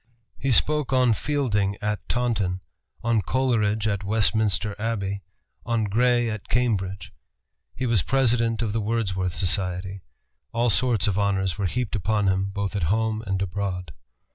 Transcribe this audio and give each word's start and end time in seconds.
He 0.39 0.49
spoke 0.49 0.91
on 0.91 1.13
Fielding 1.13 1.77
at 1.79 2.09
Taunton, 2.09 2.61
on 3.03 3.21
Coleridge 3.21 3.87
at 3.87 4.03
Westminster 4.03 4.75
Abbey, 4.79 5.21
on 5.63 5.83
Gray 5.83 6.27
at 6.27 6.47
Cambridge. 6.49 7.13
He 7.75 7.85
was 7.85 8.01
President 8.01 8.63
of 8.63 8.73
the 8.73 8.81
Wordsworth 8.81 9.35
Society. 9.35 10.01
All 10.53 10.71
sorts 10.71 11.05
of 11.05 11.19
honors 11.19 11.59
were 11.59 11.67
heaped 11.67 11.95
upon 11.95 12.25
him, 12.27 12.49
both 12.49 12.75
at 12.75 12.81
home 12.89 13.21
and 13.27 13.39
abroad. 13.43 13.93